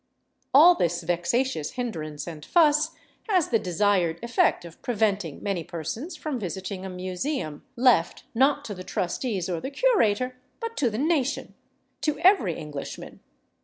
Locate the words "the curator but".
9.61-10.75